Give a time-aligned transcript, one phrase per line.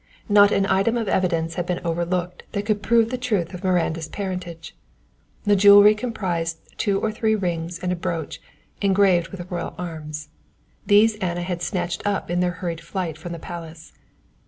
[0.27, 4.07] Not an item of evidence had been overlooked that could prove the truth of Miranda's
[4.07, 4.75] parentage.
[5.43, 8.41] The jewellery comprised two or three rings and a brooch,
[8.81, 10.29] engraved with the royal arms.
[10.87, 13.93] These Anna had snatched up in their hurried flight from the palace.